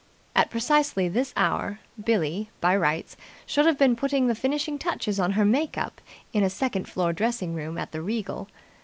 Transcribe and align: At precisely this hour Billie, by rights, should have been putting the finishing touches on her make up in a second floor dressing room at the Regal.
At 0.35 0.49
precisely 0.49 1.07
this 1.07 1.31
hour 1.37 1.79
Billie, 2.03 2.49
by 2.59 2.75
rights, 2.75 3.15
should 3.45 3.67
have 3.67 3.77
been 3.77 3.95
putting 3.95 4.25
the 4.25 4.33
finishing 4.33 4.79
touches 4.79 5.19
on 5.19 5.33
her 5.33 5.45
make 5.45 5.77
up 5.77 6.01
in 6.33 6.43
a 6.43 6.49
second 6.49 6.89
floor 6.89 7.13
dressing 7.13 7.53
room 7.53 7.77
at 7.77 7.91
the 7.91 8.01
Regal. 8.01 8.47